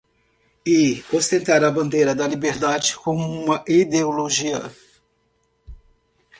[0.77, 4.59] E ostentar a bandeira da liberdade como uma ideologia!